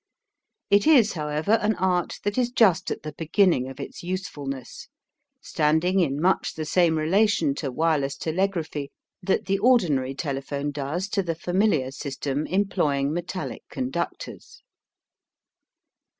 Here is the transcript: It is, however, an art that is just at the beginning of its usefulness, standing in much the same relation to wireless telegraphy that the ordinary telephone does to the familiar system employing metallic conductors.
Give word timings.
It 0.71 0.87
is, 0.87 1.13
however, 1.13 1.59
an 1.61 1.75
art 1.75 2.17
that 2.23 2.35
is 2.35 2.49
just 2.49 2.89
at 2.89 3.03
the 3.03 3.11
beginning 3.13 3.67
of 3.69 3.79
its 3.79 4.01
usefulness, 4.01 4.87
standing 5.41 5.99
in 5.99 6.19
much 6.19 6.55
the 6.55 6.65
same 6.65 6.97
relation 6.97 7.53
to 7.61 7.69
wireless 7.71 8.17
telegraphy 8.17 8.89
that 9.21 9.45
the 9.45 9.59
ordinary 9.59 10.15
telephone 10.15 10.71
does 10.71 11.07
to 11.09 11.21
the 11.21 11.35
familiar 11.35 11.91
system 11.91 12.47
employing 12.47 13.13
metallic 13.13 13.61
conductors. 13.69 14.63